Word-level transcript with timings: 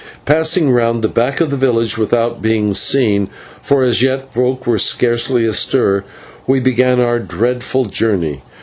Passing 0.25 0.71
round 0.71 1.03
the 1.03 1.07
back 1.07 1.41
of 1.41 1.51
the 1.51 1.57
village 1.57 1.95
without 1.95 2.41
being 2.41 2.73
seen, 2.73 3.29
for 3.61 3.83
as 3.83 4.01
yet 4.01 4.33
folk 4.33 4.65
were 4.65 4.79
scarcely 4.79 5.45
astir, 5.45 6.03
we 6.47 6.59
began 6.59 6.99
our 6.99 7.19
dreadful 7.19 7.85
journey. 7.85 8.41